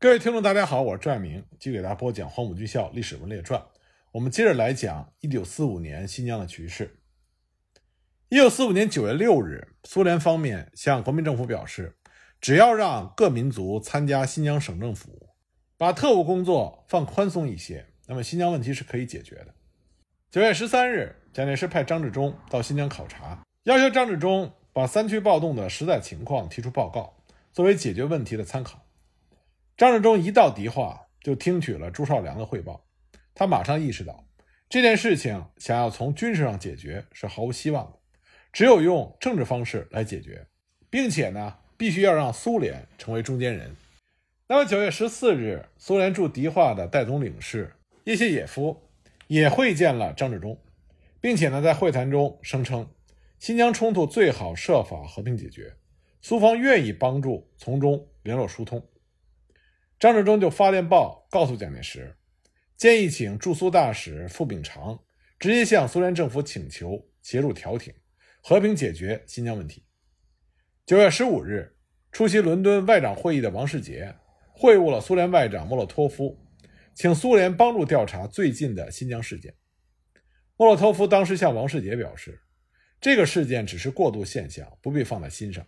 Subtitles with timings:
[0.00, 3.60] 各位听众，大家好，我是赵爱明，继续给大家播讲《黄埔军校历史文列传》。
[4.12, 7.00] 我们接着来讲一九四五年新疆的局势。
[8.28, 11.96] 一九四五年九月六日，苏联方面向国民政府表示，
[12.40, 15.30] 只要让各民族参加新疆省政府，
[15.76, 19.52] 把特务工作放宽松一些，那么新疆问题是可以解决的。
[20.30, 27.16] 九月十三日，蒋介石派张治中到新疆考察，要求张治中把三区暴动的实在情况提出报告，
[27.52, 28.84] 作为解决问题的参考。
[29.78, 32.84] 张治中一到迪化，就听取了朱绍良的汇报。
[33.32, 34.26] 他马上意识到，
[34.68, 37.98] 这件事情想要从军事上解决是毫无希望的，
[38.52, 40.44] 只有用政治方式来解决，
[40.90, 43.70] 并且呢，必须要让苏联成为中间人。
[44.48, 48.82] 那么九月十四日，苏联驻迪化的代总领事叶谢耶夫
[49.28, 50.58] 也会见了张治中，
[51.20, 52.90] 并且呢，在会谈中声称，
[53.38, 55.76] 新疆冲突最好设法和平解决，
[56.20, 58.84] 苏方愿意帮助从中联络疏通。
[59.98, 62.16] 张治中就发电报告诉蒋介石，
[62.76, 64.96] 建议请驻苏大使傅秉常
[65.40, 67.92] 直接向苏联政府请求协助调停，
[68.40, 69.84] 和平解决新疆问题。
[70.86, 71.74] 九月十五日，
[72.12, 74.14] 出席伦敦外长会议的王世杰
[74.52, 76.38] 会晤了苏联外长莫洛托夫，
[76.94, 79.52] 请苏联帮助调查最近的新疆事件。
[80.56, 82.40] 莫洛托夫当时向王世杰表示，
[83.00, 85.66] 这个事件只是过渡现象，不必放在心上。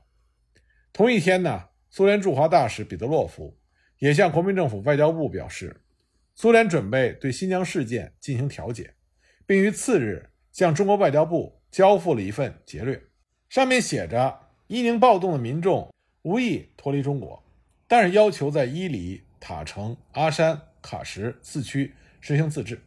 [0.93, 3.60] 同一天呢，苏联驻华大使彼得洛夫。
[4.01, 5.81] 也向国民政府外交部表示，
[6.35, 8.95] 苏联准备对新疆事件进行调解，
[9.47, 13.01] 并于次日向中国外交部交付了一份节略，
[13.51, 15.93] 上面写着：伊宁暴动的民众
[16.23, 17.43] 无意脱离中国，
[17.87, 22.81] 但是要求在伊犁、塔城、阿山、喀什四区实行自治。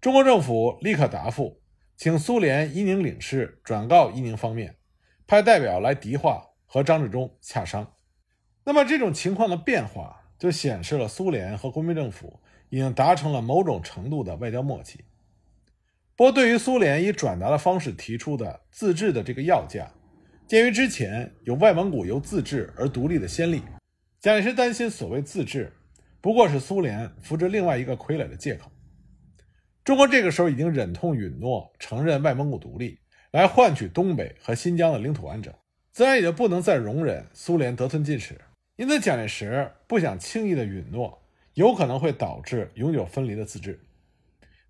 [0.00, 1.60] 中国政府立刻答复，
[1.98, 4.74] 请苏联伊宁领事转告伊宁方面，
[5.26, 7.92] 派代表来迪化和张治中洽商。
[8.70, 15.00] 那么这种情况的变化，就显示了苏联和国民政府已经达成了某种程度的外交默契。
[16.14, 19.90] 不过，对于苏联以转达的方式提出的自治的这个要价，
[20.46, 23.60] 鉴于之前有外蒙古由自治而独立的先例，
[24.20, 25.72] 蒋介石担心所谓自治
[26.20, 28.70] 不过是苏联扶植另外一个傀儡的借口。
[29.82, 33.00] 中国这个时候已经忍痛允诺承认外蒙古独立，
[33.32, 35.52] 来换取东北和新疆的领土完整，
[35.90, 38.40] 自然也就不能再容忍苏联得寸进尺。
[38.80, 43.78] 因此，蒋介石不想轻易的允诺，有可能会导致永久分离的自治。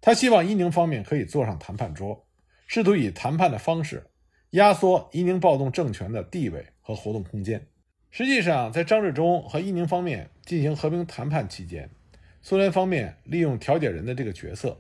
[0.01, 2.27] 他希望伊宁方面可以坐上谈判桌，
[2.67, 4.05] 试图以谈判的方式
[4.51, 7.65] 压缩伊宁暴动政权的地位和活动空间。
[8.11, 11.89] 实际上，在张治中和伊宁方面进行和平谈判期间，
[12.43, 14.77] 苏联方面利用调解人的这个角色，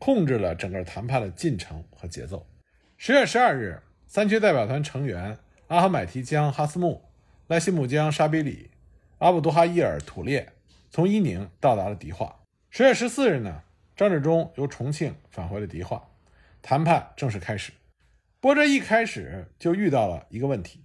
[0.00, 2.44] 控制了整个谈判的进程和节奏。
[2.96, 5.38] 十月十二日，三区代表团成员
[5.68, 7.00] 阿哈买提江、哈斯木、
[7.48, 8.70] 赖西姆江、沙比里。
[9.18, 10.52] 阿卜杜哈伊尔·土列
[10.90, 12.40] 从伊宁到达了迪化。
[12.70, 13.62] 十月十四日呢，
[13.94, 16.02] 张治中由重庆返回了迪化，
[16.60, 17.72] 谈判正式开始。
[18.40, 20.84] 不过这一开始就遇到了一个问题：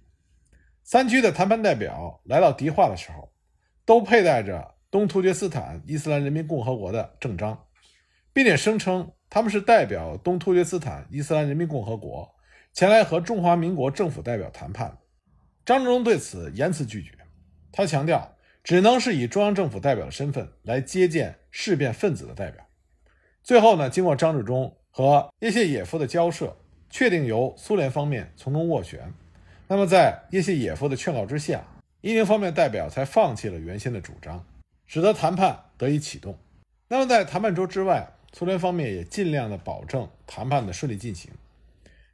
[0.84, 3.32] 三区的谈判代表来到迪化的时候，
[3.84, 7.66] 都佩戴着东突厥斯坦伊斯兰人民共和国的证章，
[8.32, 12.32] 并且声称他们是代表东突厥斯坦伊斯兰人民共和国
[12.72, 14.98] 前来和中华民国政府代表谈判。
[15.68, 17.12] 张治中对此严词拒绝。
[17.70, 18.34] 他强调，
[18.64, 22.64] 只能是以中央政府代表的身份来接见事变分子的代表。
[23.42, 26.56] 最后呢，经过张治中和叶谢野夫的交涉，
[26.88, 29.12] 确定由苏联方面从中斡旋。
[29.66, 31.62] 那么，在叶谢野夫的劝告之下，
[32.00, 34.42] 伊宁方面代表才放弃了原先的主张，
[34.86, 36.38] 使得谈判得以启动。
[36.88, 41.30] 那么，在谈判桌之外，苏联方面也尽量的保证谈判的顺利进行。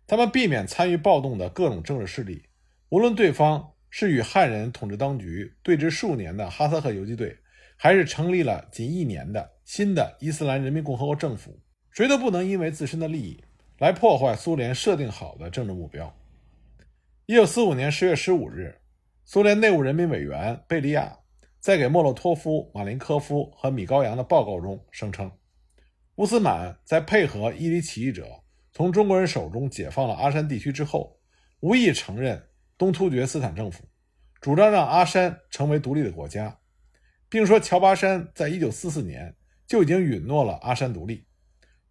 [0.08, 2.42] 他们避免参与暴动的各种政治势力，
[2.88, 3.70] 无论对方。
[3.96, 7.38] 是与汉人统治当局对峙数年的哈萨克游击队，
[7.76, 11.56] 还是成立了仅一年的新的伊斯兰人民共和国政府，
[11.92, 13.40] 谁都不能因为自身的利益
[13.78, 16.12] 来破坏苏联设定好的政治目标。
[17.26, 18.74] 一九四五年十月十五日，
[19.24, 21.16] 苏联内务人民委员贝利亚
[21.60, 25.30] 在给莫洛托夫、马林科夫和米高扬的报告中声称，
[26.16, 28.26] 乌斯满在配合伊犁起义者
[28.72, 31.16] 从中国人手中解放了阿山地区之后，
[31.60, 32.42] 无意承认。
[32.76, 33.84] 东突厥斯坦政府
[34.40, 36.58] 主张让阿山成为独立的国家，
[37.28, 39.36] 并说乔巴山在一九四四年
[39.66, 41.26] 就已经允诺了阿山独立，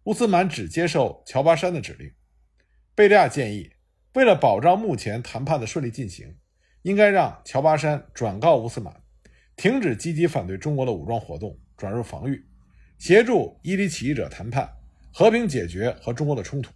[0.04, 2.12] 乌斯满只接受乔巴山的指令。
[2.94, 3.72] 贝利亚建议，
[4.12, 6.36] 为了保障目前谈判的顺利进行，
[6.82, 9.02] 应该让乔巴山转告乌斯满，
[9.56, 12.46] 停止积极反对中国的武装活动，转入防御，
[12.98, 14.70] 协助伊犁起义者谈判，
[15.12, 16.70] 和平解决和中国的冲突。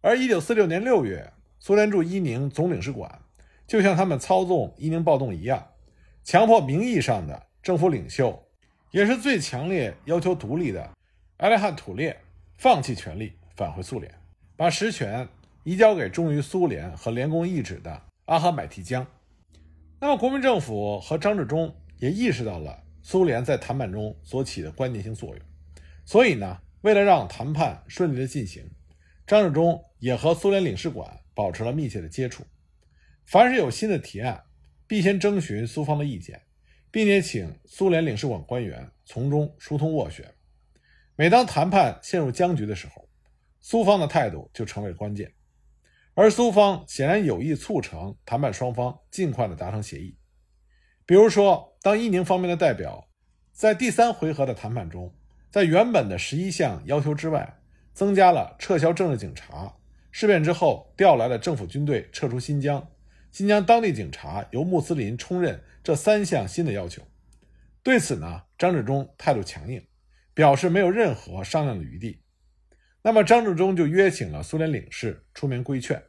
[0.00, 3.20] 而一九四六年六月，苏联驻伊宁总领事馆。
[3.66, 5.66] 就像他们操纵伊宁暴动一样，
[6.22, 8.46] 强迫名义上的政府领袖，
[8.90, 10.90] 也是最强烈要求独立的
[11.38, 12.20] 埃列汉土列
[12.58, 14.12] 放弃权力，返回苏联，
[14.56, 15.26] 把实权
[15.64, 19.06] 移交给忠于苏联和联共意志的阿哈买提江。
[19.98, 25.38] 那么，国民政府和张治中也意识到了苏联在谈判中所起的关键性作用，
[26.04, 28.70] 所以呢，为了让谈判顺利的进行，
[29.26, 32.44] 张治中也和苏联领事馆保持了密切的接触。
[33.26, 34.44] 凡是有新的提案，
[34.86, 36.42] 必先征询苏方的意见，
[36.90, 40.32] 并且请苏联领事馆官员从中疏通斡旋。
[41.16, 43.08] 每当谈判陷入僵局的时候，
[43.60, 45.32] 苏方的态度就成为关键。
[46.14, 50.16] 而苏方显然有意促成谈判双方尽快的达成协议。
[51.06, 53.08] 比如说，当伊宁方面的代表
[53.52, 55.12] 在第三回合的谈判中，
[55.50, 57.58] 在原本的十一项要求之外，
[57.92, 59.74] 增加了撤销政治警察、
[60.10, 62.88] 事变之后调来的政府军队撤出新疆、
[63.34, 67.02] 新疆当地警察由穆斯林充任这三项新的要求。
[67.82, 69.84] 对此呢，张治中态度强硬，
[70.32, 72.22] 表示没有任何商量的余地。
[73.02, 76.00] 那么张治中就约请了苏联领事出面规劝。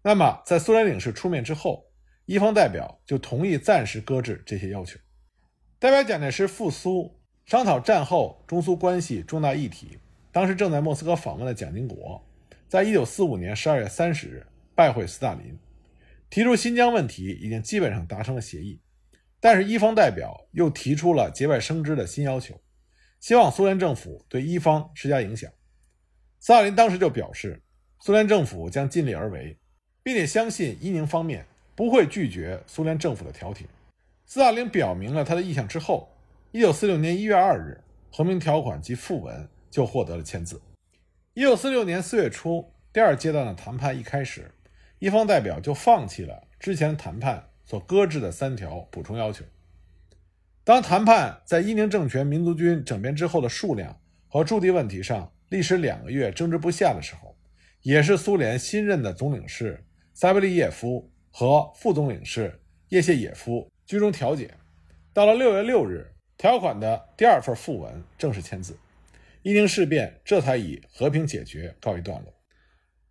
[0.00, 1.84] 那么在苏联领事出面之后，
[2.24, 4.98] 一方代表就同意暂时搁置这些要求。
[5.78, 9.98] 代表蒋介石赴苏商讨战后中苏关系重大议题。
[10.32, 12.26] 当时正在莫斯科访问的蒋经国，
[12.66, 15.58] 在一九四五年十二月三十日拜会斯大林，
[16.30, 18.80] 提出新疆问题已经基本上达成了协议，
[19.40, 22.60] 但是伊方代表又提出了节外生枝的新要求，
[23.18, 25.50] 希望苏联政府对伊方施加影响。
[26.40, 27.62] 斯大林当时就表示，
[28.00, 29.56] 苏联政府将尽力而为，
[30.02, 31.44] 并且相信伊宁方面
[31.74, 33.66] 不会拒绝苏联政府的调停。
[34.26, 36.08] 斯大林表明了他的意向之后，
[36.52, 37.80] 一九四六年一月二日，
[38.12, 40.60] 和平条款及附文就获得了签字。
[41.32, 44.50] 一九四六年四月初，第二阶段的谈判一开始，
[44.98, 49.44] 一方代表就放弃了之前谈判所搁置的三条补充要求。
[50.64, 57.36] 当谈判在伊宁政权民族军整编之后的数量和驻地问题上，历时两个月争执不下的时候，
[57.82, 64.52] 也是苏联新任的总领事塞维利耶夫和副总领事叶谢耶夫居中调解。
[65.14, 66.06] 到了六月六日，
[66.36, 68.76] 条款的第二份附文正式签字，
[69.42, 72.34] 伊宁事变这才以和平解决告一段落。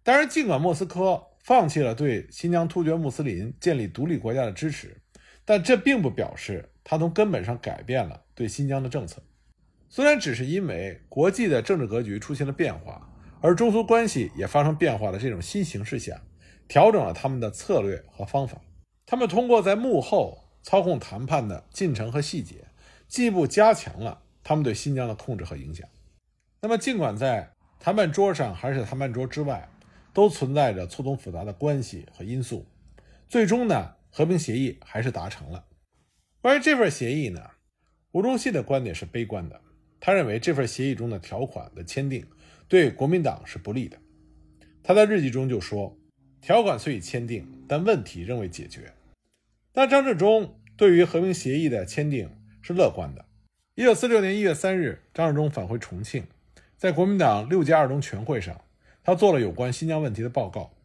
[0.03, 4.97] 当然，尽管莫斯科放弃了对新疆突厥穆斯林建立独立国家的支持，
[5.45, 9.23] 但这并不表示他从根本上改变了对新疆的政策。
[9.87, 13.09] 虽然只是因为国际的政治格局出现了变化，
[13.39, 16.21] 而中苏关系也发生变化的这种新形势下，
[16.67, 18.59] 调整了他们的策略和方法。
[19.05, 22.65] 他们通过在幕后操控谈判的进程和细节，
[23.07, 25.87] 进一步加强了他们对新疆的控制和影响。
[26.59, 29.69] 那么，尽管在谈判桌上还是谈判桌之外，
[30.17, 32.65] 都存在着错综复杂的关系和因素，
[33.29, 35.65] 最终呢，和平协议还是达成了。
[36.41, 37.51] 关于这份协议呢，
[38.13, 39.61] 吴忠信的观点是悲观的。
[39.99, 42.25] 他认为这份协议中的条款的签订
[42.67, 43.99] 对国民党是不利的。
[44.81, 45.95] 他在日记中就说
[46.41, 48.91] ：“条款虽已签订，但问题仍未解决。”
[49.71, 52.27] 但张治中对于和平协议的签订
[52.63, 53.23] 是乐观的。
[53.75, 56.25] 一九四六年一月三日，张治中返回重庆，
[56.75, 58.59] 在国民党六届二中全会上，
[59.07, 60.75] 他做了有关新疆问题的报告，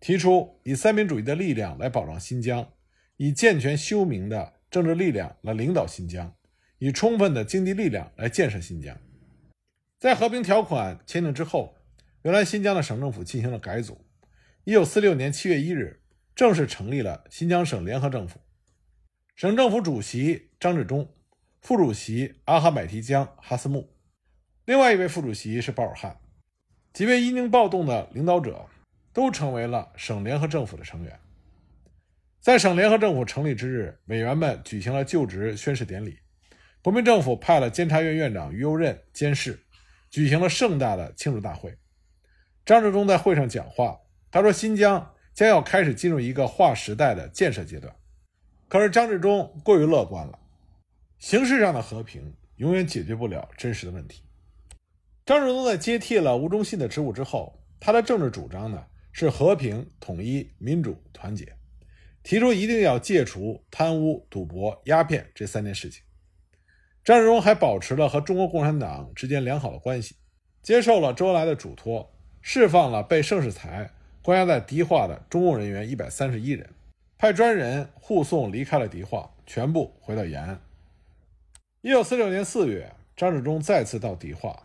[0.00, 2.72] 提出以三民主义的力量来保障新疆，
[3.16, 6.34] 以健全休明的政治力量来领导新疆。
[6.78, 8.98] 以充分的经济力量来建设新疆。
[10.00, 11.76] 在和平条款签订之后，
[12.22, 14.04] 原来新疆的省政府进行了改组。
[14.64, 16.00] 一九四六年七月一日，
[16.34, 18.40] 正式成立了新疆省联合政府。
[19.36, 21.08] 省政府主席张治中，
[21.60, 23.90] 副主席阿哈买提江哈斯木，
[24.64, 26.18] 另外一位副主席是鲍尔汉。
[26.92, 28.66] 几位伊宁暴动的领导者
[29.12, 31.18] 都成为了省联合政府的成员。
[32.40, 36.18] 在省联合政府成立之日，委员们举行了就职宣誓典礼。
[36.82, 39.60] 国民政府派了监察院院长于右任监视，
[40.08, 41.76] 举行了盛大的庆祝大会。
[42.64, 43.98] 张治中在会上讲话，
[44.30, 47.94] 他说：“新疆将要开始进入一个划时代的建设阶段。”
[48.68, 50.38] 可是张治中过于乐观了，
[51.18, 54.22] 形式上的和平永远解决不了真实的问题。
[55.26, 61.56] 张治中在接替了吴忠信的职务之后，他的政治主张呢是和平、统一、民主、团结，
[62.22, 66.02] 提出一定要戒除贪污、赌博、鸦片这三件事情。
[67.04, 70.16] 张治中还保持了和中国共产党之间良好的关系，
[70.62, 72.12] 接受了周恩来的嘱托，
[72.42, 73.90] 释放了被盛世才
[74.22, 76.68] 关押在迪化的中共人员一百三十一人，
[77.16, 80.60] 派专人护送离开了迪化，全部回到延安。
[81.80, 84.62] 一九四六年四月，张治中再次到迪化，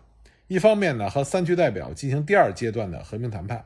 [0.48, 3.66] 一方面呢和三区代表进行第二阶段的和平谈判，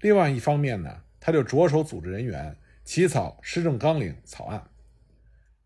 [0.00, 4.70] 另外一方面呢他就着手组织人员起草施政纲领草案。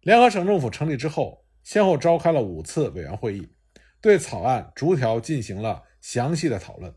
[0.03, 1.45] 联合省政府成立之后。
[1.65, 3.47] 先后召开了五次委员会议，
[4.01, 6.95] 对草案逐条进行了详细的讨论。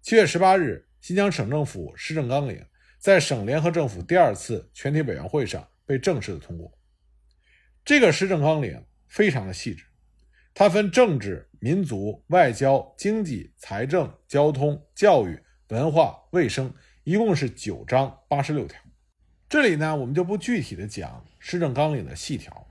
[0.00, 2.64] 七月十八日，新疆省政府施政纲领
[2.98, 6.72] 在省联合政府第二次全体委员会上被正式的通过。
[7.84, 9.84] 这个施政纲领非常的细致，
[10.54, 15.38] 它分政治、民族、外交、经济、财政、交通、教育、
[15.68, 16.72] 文化、卫生，
[17.04, 18.80] 一共是九章八十六条。
[19.46, 22.66] 这里呢，我们就不具体的讲施政纲领的细条，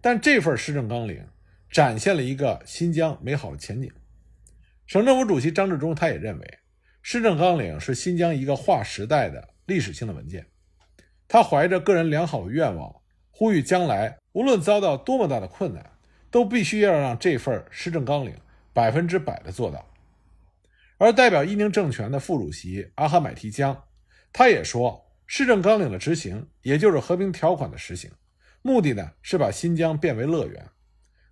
[0.00, 1.26] 但这份施政纲领
[1.72, 3.90] 展现了一个新疆美好的前景。
[4.86, 6.58] 省政府主席张治中他也认为，
[7.02, 10.46] 施政纲领是新疆一个划时代的历史性的文件。
[11.26, 12.94] 他怀着个人良好的愿望，
[13.30, 15.90] 呼吁将来无论遭到多么大的困难，
[16.30, 18.34] 都必须要让这份施政纲领
[18.72, 19.86] 百分之百的做到。
[20.98, 23.84] 而代表伊宁政权的副主席阿哈买提江，
[24.32, 25.06] 他也说。
[25.32, 28.10] 施政纲领的执行，也就是和平条款的实行，
[28.62, 30.68] 目的呢是把新疆变为乐园。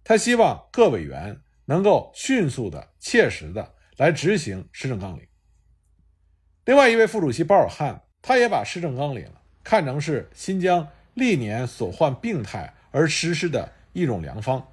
[0.05, 5.27] 他希望各委员能够迅速的、切实的来执行施政纲领。
[6.65, 9.29] 另外一位副主席包尔汉，他也把施政纲领
[9.65, 14.65] 看成是新疆历年所患病态而实施的一种良方。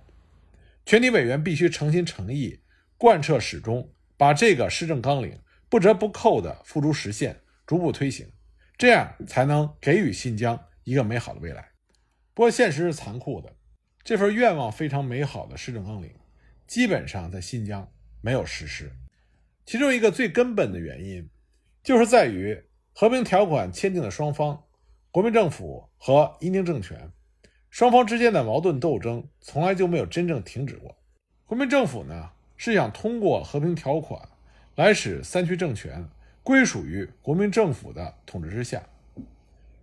[0.86, 2.60] 全体委员必须诚心诚意
[2.98, 8.32] 贯彻始终，把这个施政纲领不折不扣的付诸实现，逐步推行。
[8.77, 11.72] 这样才能给予新疆一个美好的未来。
[12.34, 13.56] 不过现实是残酷的，
[14.04, 16.13] 这份愿望非常美好的施政纲领，
[16.68, 17.89] 基本上在新疆
[18.22, 18.92] 没有实施。
[19.65, 21.27] 其中一个最根本的原因，
[21.82, 22.62] 就是在于
[22.94, 24.63] 和平条款签订的双方，
[25.10, 27.12] 国民政府和伊宁政权，
[27.75, 30.96] 双方之间的矛盾斗争从来就没有真正停止过。
[31.46, 34.17] 国民政府呢，是想通过和平条款
[34.75, 36.08] 来使三区政权。
[36.41, 38.82] 归属于国民政府的统治之下，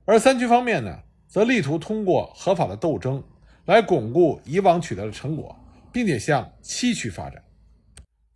[0.07, 3.23] 而三区方面呢，则力图通过合法的斗争
[3.67, 5.55] 来巩固以往取得的成果，
[5.93, 7.45] 并且向七区发展。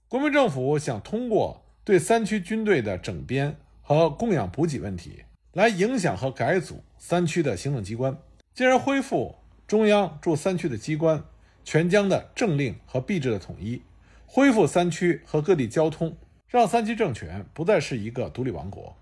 [0.07, 8.15] 国民政府想通过对三区军队的整编和供养补给问题，来影响和改组三区的行政机关，
[8.53, 9.35] 进而恢复
[9.67, 11.25] 中央驻三区的机关、
[11.65, 13.83] 全疆的政令和币制的统一，
[14.25, 16.17] 恢复三区和各地交通。
[16.49, 18.97] 让三区政权不再是一个独立王国，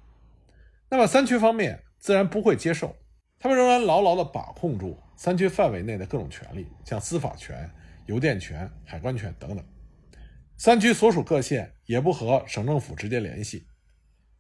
[0.89, 2.97] 那么三区方面自然不会接受，
[3.39, 7.71] 他们仍然牢牢地把控住三区范围内的各种权利，像司法权、
[8.07, 9.65] 邮电权、海关权等等。
[10.57, 13.67] 三区所属各县也不和省政府直接联系，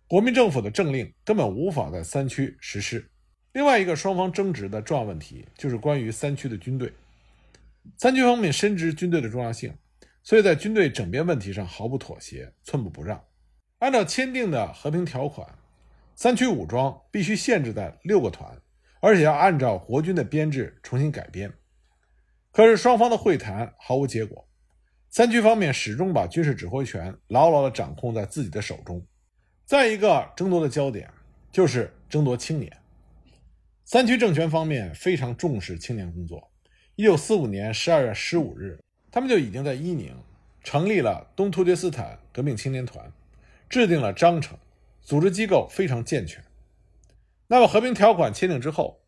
[0.08, 3.10] 国民政府的政令根本无法在三区实施。
[3.54, 6.92] 另外一个双方争执的重要问题就是关于三区的军队，
[7.96, 9.72] 三区方面深知军队的重要性。
[10.24, 13.22] 所以在军队整编问题上毫不妥协，寸步不让。
[13.78, 15.46] 按照签订的和平条款，
[16.16, 18.60] 三区武装必须限制在六个团，
[19.00, 21.52] 而且要按照国军的编制重新改编。
[22.50, 24.48] 可是双方的会谈毫无结果，
[25.10, 29.06] 三区方面始终把军事指挥权牢牢地掌控在自己的手中。
[29.64, 31.08] 再一个争夺的焦点
[31.52, 32.76] 就是争夺青年。
[33.86, 36.50] 三区政权方面非常重视青年工作。
[36.96, 38.78] 一九四五年十二月十五日。
[39.10, 40.12] 他们就已经在伊宁
[40.64, 43.12] 成立了东突厥斯坦革命青年团，
[43.68, 44.58] 制定了章程，
[45.00, 46.42] 组织机构非常健全。
[47.46, 49.02] 那么和平条款签订之后，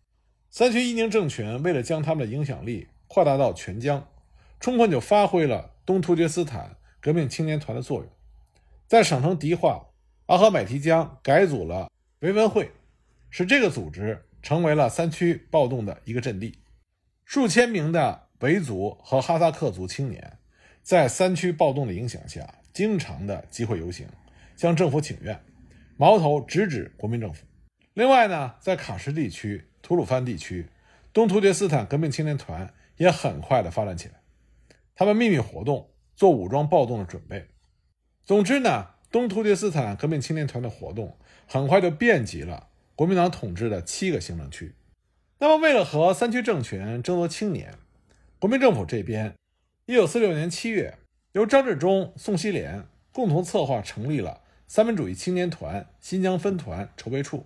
[0.49, 4.07] 三区伊宁政权为了将他们的影响力扩大到全疆，
[4.61, 8.09] 充分就发挥了东突厥斯坦革命青年团的作用，
[8.87, 9.89] 在省城迪化、
[10.27, 11.91] 阿合买提江改组了
[12.21, 12.71] 维文会，
[13.29, 16.61] 使这个组织成为了三区暴动的一个阵地，
[17.25, 18.29] 数千名的。
[18.41, 20.39] 维族和哈萨克族青年
[20.83, 24.07] 在三区暴动的影响下，经常的集会游行，
[24.55, 25.41] 向政府请愿，
[25.97, 27.45] 矛头直指国民政府。
[27.95, 30.69] 另外呢，在喀什地区、吐鲁番地区，
[31.13, 34.21] 东突厥斯坦革命青年团也很快的发展起来，
[34.95, 37.49] 他们秘密活动，做武装暴动的准备。
[38.23, 44.75] 总之呢，东突厥斯坦革命青年团的活动很快就遍及了国民党统治的七个行政区。
[45.39, 47.75] 那么，为了和三区政权争夺青年，
[48.39, 49.35] 国民政府这边，
[49.85, 50.97] 一九四六年七月，
[51.33, 57.45] 由张治中、宋希濂共同策划成立了三民主义青年团新疆分团筹备处。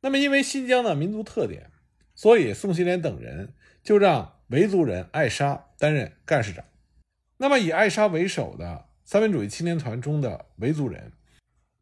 [0.00, 1.70] 那么，因为新疆的民族特点，
[2.16, 6.64] 所以宋希濂等人就让维族人艾沙担任干事长。
[7.36, 11.12] 那么，以艾沙为首的三民主义青年团中的维族人，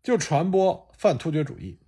[0.02, 1.78] 就传播泛突厥主义，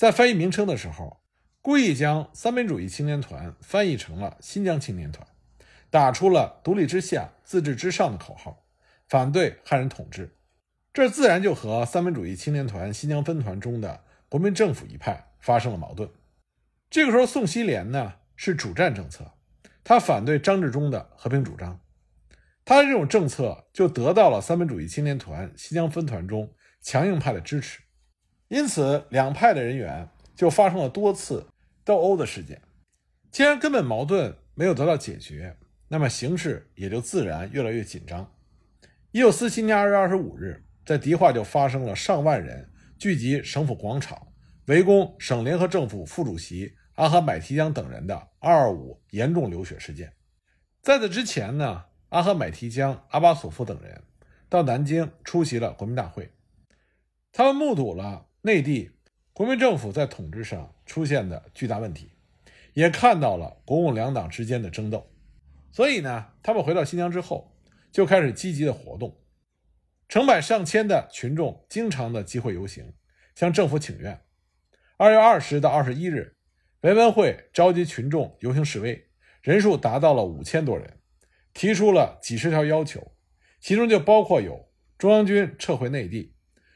[0.00, 1.20] 在翻译名称的时候，
[1.60, 5.28] 故意将三民主义青年团翻译成了新疆青年团。
[5.90, 8.64] 打出了“独立之下，自治之上”的口号，
[9.10, 10.38] 反对汉人统治，
[10.94, 16.08] 这自然就和三民主义青年团新疆分团中的国民政府一派发生了矛盾。
[16.88, 19.32] 这个时候，宋希濂呢是主战政策，
[19.84, 21.78] 他反对张治中的和平主张。
[22.64, 27.82] 他的这种政策就得到了三民主义青年团新疆分团中强硬派的支持，
[28.50, 31.46] 因此两派的人员就发生了多次
[31.84, 32.60] 斗殴的事件。
[33.30, 38.28] 既然根本矛盾没有得到解决，那么形势也就自然越来越紧张。
[39.12, 44.26] 一九四七年二月二十五日，在迪化就发生了上万人聚集省府广场，
[44.66, 50.12] 围攻省联合政府副主席阿哈买提江等人的“二二五”严重流血事件。
[50.82, 51.84] 在此之前呢？
[52.08, 54.02] 阿哈买提江、阿巴索夫等人
[54.48, 56.32] 到南京出席了国民大会，
[57.30, 58.90] 他们目睹了内地
[59.32, 62.12] 国民政府在统治上出现的巨大问题，
[62.74, 65.10] 也看到了国共两党之间的争斗，
[65.70, 67.56] 所以呢，他们回到新疆之后
[67.92, 69.20] 就开始积极的活动，
[70.08, 72.92] 成百上千的群众经常的集会游行，
[73.34, 74.20] 向政府请愿。
[74.96, 76.36] 二月二十到二十一日，
[76.80, 79.08] 维文会召集群众游行示威，
[79.42, 80.98] 人数达到了五千多人。
[81.52, 83.12] 提出了几十条要求，
[83.58, 86.32] 其中就包括有中央军撤回内地，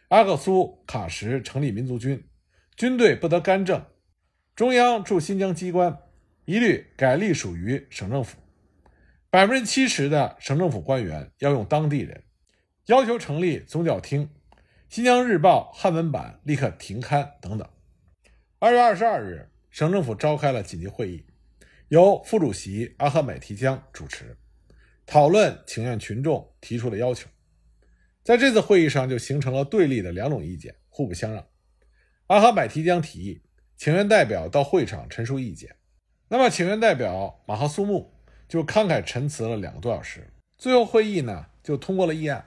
[0.09, 2.23] 阿克苏喀什成立民族军，
[2.77, 3.85] 军队不得干政，
[4.55, 5.99] 中央驻新疆机关
[6.45, 8.37] 一律改隶属于省政府，
[9.31, 12.23] 百分之七十的省政府官员要用当地人，
[12.87, 14.29] 要求成立宗教厅，
[14.91, 17.69] 新疆日报汉文版立刻停刊等等。
[18.59, 21.27] 二月二十二日，省政府召开了紧急会议，
[21.89, 24.37] 由副主席阿赫买提江主持。
[25.07, 27.29] 讨论请愿群众提出的要求，
[28.25, 31.47] 在这次会议上就形成了对立的两种意见，互不相让。
[32.29, 33.43] 阿哈买提江提议
[33.77, 35.77] 请愿代表到会场陈述意见，
[36.29, 38.15] 那么请愿代表马哈苏木
[38.49, 40.27] 就慷慨陈词了两个多小时。
[40.57, 42.43] 最后会议呢就通过了议案，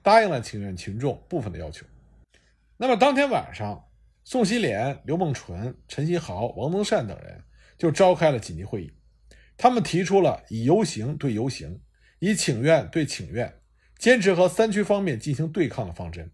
[0.00, 1.84] 答应了请愿群众部分的要求。
[2.76, 3.84] 那么当天晚上，
[4.22, 7.42] 宋希濂、刘梦纯、陈希豪、王登善等人
[7.76, 8.92] 就召开了紧急会议，
[9.56, 11.80] 他们提出了以游行对游行。
[12.18, 13.52] 以请愿对请愿，
[13.98, 16.30] 坚持和三区方面进行对抗的方针。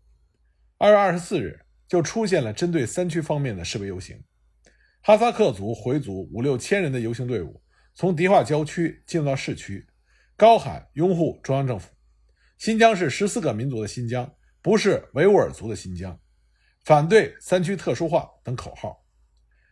[0.79, 4.21] 二月二十四日，就出现了针对三区方面的示威游行。
[5.01, 7.63] 哈萨克族、回族五六千人的游行队伍，
[7.95, 9.87] 从迪化郊区进入到市区，
[10.37, 11.91] 高喊拥护中央政府，
[12.59, 16.19] 新疆是十四个民族的新疆，不是维吾尔族的新疆，
[16.85, 19.05] 反对三区特殊化等口号，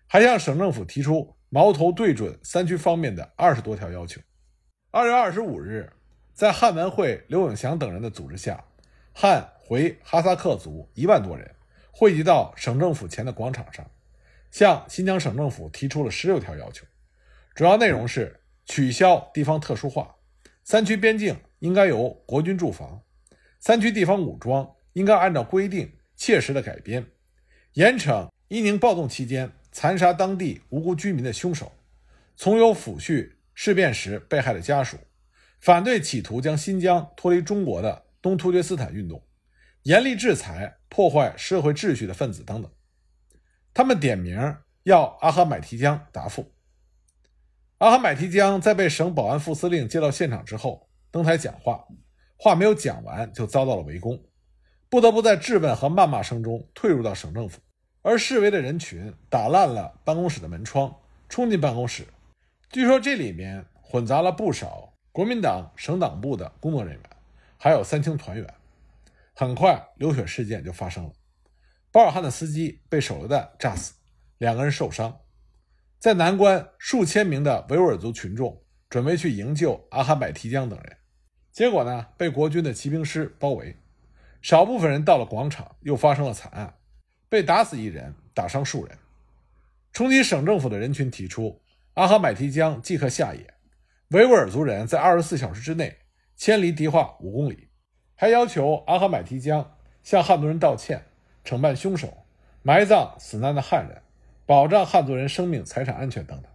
[0.06, 4.20] 还向省政府提出矛头对准三区方面的二十多条要求。
[4.92, 5.92] 二月二十五日。
[6.40, 8.64] 在汉文会刘永祥等人的组织下，
[9.12, 11.54] 汉回哈萨克族一万多人
[11.90, 13.84] 汇集到省政府前的广场上，
[14.50, 16.86] 向新疆省政府提出了十六条要求，
[17.54, 20.16] 主要内容是取消地方特殊化，
[20.64, 23.02] 三区边境应该由国军驻防，
[23.58, 27.04] 三区地方武装应该按照规定切实的改编，
[27.74, 31.70] 严惩伊宁暴动期间残杀当地无辜居民的凶手，
[32.34, 34.96] 从优抚恤事变时被害的家属。
[35.60, 39.22] 反对企图将新疆脱离中国的东突厥斯坦运动，
[39.82, 42.72] 严厉制裁破坏社会秩序的分子等等。
[43.74, 46.50] 他们点名要阿哈买提江答复。
[47.78, 51.84] 阿哈买提江在被省保安副司令接到现场之后，登台讲话，
[52.38, 54.18] 话没有讲完就遭到了围攻，
[54.88, 57.60] 不得不在质问和谩骂声中退入到省政府。
[58.02, 60.94] 而示威的人群打烂了办公室的门窗，
[61.28, 62.06] 冲进办公室。
[62.70, 64.89] 据说这里面混杂了不少。
[65.12, 67.02] 国民党省党部的工作人员，
[67.58, 68.54] 还有三青团员，
[69.34, 71.12] 很快流血事件就发生了。
[71.90, 73.94] 包尔汉的司机被手榴弹炸死，
[74.38, 75.18] 两个人受伤。
[75.98, 80.96] 在南关，数千名的维吾尔族群众准备去营救阿哈买提江等人，
[81.50, 83.76] 结果呢，被国军的骑兵师包围。
[84.40, 86.74] 少部分人到了广场，又发生了惨案，
[87.28, 88.96] 被打死一人，打伤数人。
[89.92, 91.60] 冲击省政府的人群提出，
[91.94, 93.52] 阿哈买提江即刻下野。
[94.10, 95.98] 维吾尔族人在二十四小时之内
[96.34, 97.68] 迁离迪化五公里，
[98.16, 101.00] 还要求阿哈买提江向汉族人道歉、
[101.44, 102.26] 惩办凶手、
[102.62, 104.02] 埋葬死难的汉人、
[104.44, 106.50] 保障汉族人生命财产安全等等，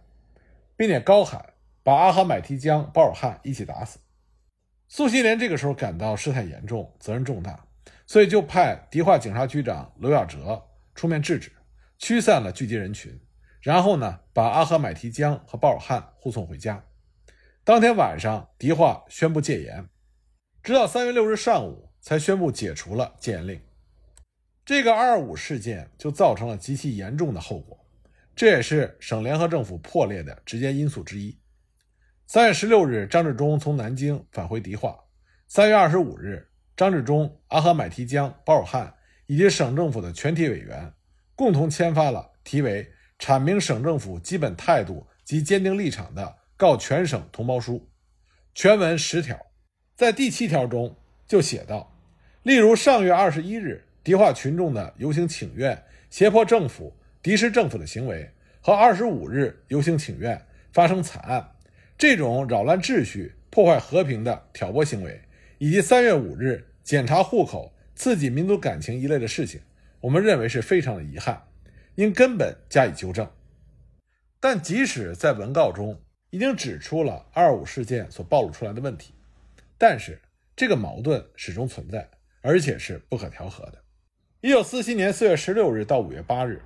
[0.76, 4.00] 并且高喊把阿哈买提江、包尔汉一起打死。
[4.86, 7.64] 苏锡联这个时候感到事态严重、责任重大，
[8.06, 10.62] 所以就派迪化警察局长刘亚哲
[10.94, 11.50] 出面制止，
[11.96, 13.18] 驱散了聚集人群，
[13.62, 16.84] 然后呢，把阿哈买提江和包尔汉护送回家。
[17.66, 19.88] 当天晚上，迪化宣布戒严，
[20.62, 23.60] 直到三月六日上午才宣布解除了戒严令。
[24.64, 27.84] 这个“二五”事件就造成了极其严重的后果，
[28.36, 31.36] 这也是省联合政府破裂的直接因素之一。
[32.28, 34.96] 三月十六日，张治中从南京返回迪化。
[35.48, 38.94] 三月二十五日，张治中、阿合买提江、包尔汉
[39.26, 40.94] 以及省政府的全体委员
[41.34, 46.36] 共同签发了题为“阐明省政府基本态度及坚定立场”的。
[46.56, 47.86] 告全省同胞书，
[48.54, 49.38] 全文十条，
[49.94, 51.94] 在第七条中就写道：
[52.42, 58.30] 例如上月二十一日敌化群众的游行请愿、胁迫政府、敌视政府的行为，
[58.62, 61.52] 和二十五日游行请愿发生惨案，
[61.98, 65.20] 这种扰乱秩序、破坏和平的挑拨行为，
[65.58, 69.60] 以及三月五日检查户口、刺激民族感情一类的事情，
[70.00, 71.42] 我们认为是非常的遗憾，
[71.96, 73.30] 应根本加以纠正。
[74.40, 79.14] 但即使在文告中已经指出了二五事件所暴露出来的问题，
[79.78, 80.20] 但是
[80.54, 82.08] 这个矛盾始终存在，
[82.40, 83.82] 而且是不可调和的。
[84.40, 86.62] 一九四七年四月十六日到五月八日，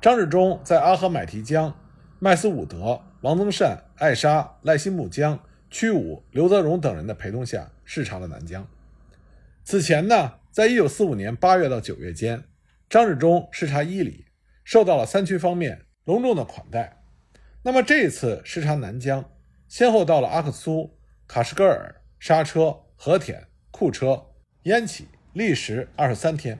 [0.00, 1.74] 张治中在阿合买提江、
[2.18, 5.38] 麦斯伍德、王增善、艾莎、赖辛木江、
[5.70, 8.66] 屈武、刘泽荣等人的陪同下视察了南疆。
[9.64, 12.44] 此前呢，在一九四五年八月到九月间，
[12.88, 14.26] 张治中视察伊犁，
[14.64, 16.97] 受到了三区方面隆重的款待。
[17.68, 19.30] 那么这一次视察南疆，
[19.68, 24.24] 先后到了阿克苏、卡什戈尔、沙车、和田、库车、
[24.62, 26.58] 烟起，历时二十三天。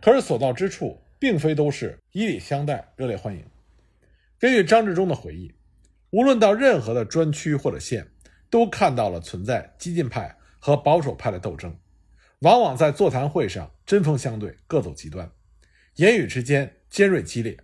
[0.00, 3.44] 可是所到之处，并非都是以礼相待、热烈欢迎。
[4.38, 5.54] 根据张治中的回忆，
[6.08, 8.10] 无论到任何的专区或者县，
[8.48, 11.76] 都看到了存在激进派和保守派的斗争，
[12.38, 15.30] 往往在座谈会上针锋相对，各走极端，
[15.96, 17.58] 言语之间尖锐激烈，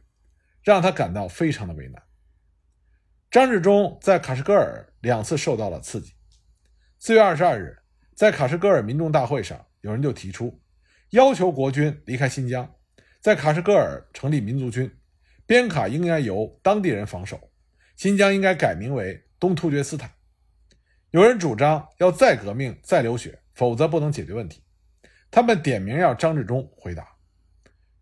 [0.62, 2.02] 让他感到非常的为难。
[3.30, 6.14] 张治中在卡什戈尔两次受到了刺激。
[6.98, 7.76] 四月二十二日，
[8.14, 10.60] 在卡什戈尔民众大会上，有人就提出
[11.10, 12.74] 要求国军离开新疆，
[13.20, 14.90] 在卡什戈尔成立民族军，
[15.44, 17.50] 边卡应该由当地人防守，
[17.96, 20.10] 新疆应该改名为东突厥斯坦。
[21.10, 24.62] 有人主张要再革命、再流血，否则不能解决问题。
[25.30, 27.06] 他们点名要张治中回答。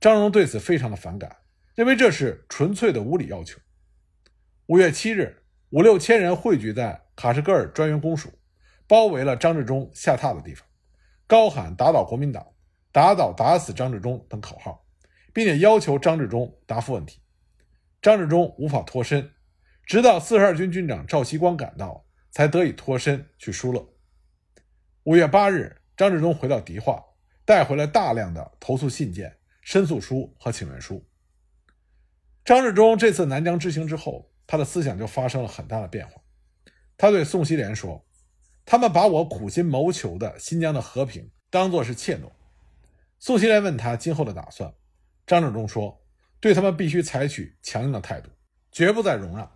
[0.00, 1.34] 张荣对此非常的反感，
[1.74, 3.58] 认为这是纯粹的无理要求。
[4.66, 8.32] 五月七日，五六千人汇聚在卡什格尔专员公署，
[8.86, 10.66] 包围了张治中下榻的地方，
[11.26, 12.46] 高喊“打倒国民党，
[12.90, 14.86] 打倒打死张治中”等口号，
[15.34, 17.20] 并且要求张治中答复问题。
[18.00, 19.32] 张治中无法脱身，
[19.84, 23.86] 直到四十二军军长赵锡光赶到，才得以脱身去疏勒。
[25.02, 27.04] 五月八日，张治中回到迪化，
[27.44, 31.04] 带回了大量的投诉信件、申诉书和请愿书。
[32.46, 34.30] 张治中这次南疆之行之后。
[34.46, 36.20] 他的思想就发生了很大的变化。
[36.96, 38.04] 他对宋希濂说
[38.64, 42.30] ：“他们把我苦心谋求的新疆的和平当作是怯懦。”
[43.18, 44.72] 宋希濂问他今后的打算，
[45.26, 46.00] 张治中说
[46.38, 48.30] ：“对他们必须采取强硬的态度，
[48.70, 49.50] 绝不再容让。”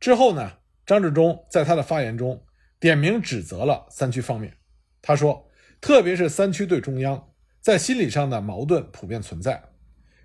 [0.00, 2.42] 之后呢，张治中在他的发言中
[2.78, 4.56] 点名指责了三区方面。
[5.00, 5.48] 他说
[5.80, 9.62] ：“特别是三区对中央在心理上的矛盾普遍存在，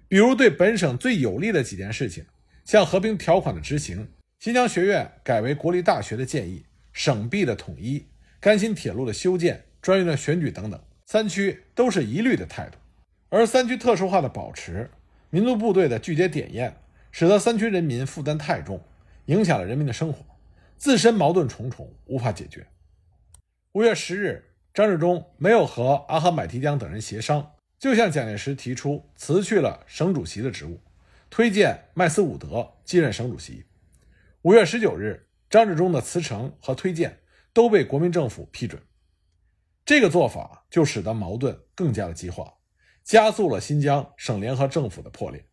[0.08, 2.26] 比如对本省最有利的几件事情。”
[2.66, 8.04] 像和平条款的执行、新疆学院改为国立大学的建议、省币的统一、
[8.40, 12.78] 甘新铁路的修建、专员的选举等等，三区都是一律的态度。
[13.30, 14.90] 而三区特殊化的保持、
[15.30, 16.76] 民族部队的拒绝点验，
[17.12, 18.82] 使得三区人民负担太重，
[19.28, 20.26] 影响了人民的生活，
[20.76, 22.66] 自身矛盾重重，无法解决。
[23.74, 30.80] 五月十日，张治中没有和阿哈买提江等人协商，就向蒋介石提出辞去了省主席的职务。
[31.36, 33.66] 推荐麦斯伍德继任省主席。
[34.44, 37.20] 五月十九日，张治中的辞呈和推荐
[37.52, 38.82] 都被国民政府批准。
[39.84, 42.54] 这个做法就使得矛盾更加的激化，
[43.04, 45.46] 加速了新疆省联合政府的破裂。